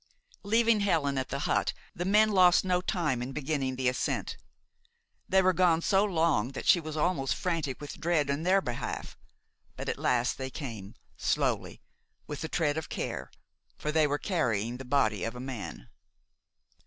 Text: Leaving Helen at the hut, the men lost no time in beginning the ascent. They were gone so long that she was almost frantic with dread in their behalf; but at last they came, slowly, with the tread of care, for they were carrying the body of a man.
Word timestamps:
Leaving 0.41 0.79
Helen 0.79 1.15
at 1.19 1.29
the 1.29 1.41
hut, 1.41 1.73
the 1.93 2.05
men 2.05 2.29
lost 2.31 2.65
no 2.65 2.81
time 2.81 3.21
in 3.21 3.33
beginning 3.33 3.75
the 3.75 3.87
ascent. 3.87 4.35
They 5.29 5.43
were 5.43 5.53
gone 5.53 5.83
so 5.83 6.03
long 6.03 6.53
that 6.53 6.65
she 6.65 6.79
was 6.79 6.97
almost 6.97 7.35
frantic 7.35 7.79
with 7.79 7.99
dread 7.99 8.27
in 8.27 8.41
their 8.41 8.61
behalf; 8.61 9.15
but 9.75 9.87
at 9.87 9.99
last 9.99 10.39
they 10.39 10.49
came, 10.49 10.95
slowly, 11.17 11.81
with 12.25 12.41
the 12.41 12.49
tread 12.49 12.77
of 12.77 12.89
care, 12.89 13.29
for 13.77 13.91
they 13.91 14.07
were 14.07 14.17
carrying 14.17 14.77
the 14.77 14.85
body 14.85 15.23
of 15.23 15.35
a 15.35 15.39
man. 15.39 15.87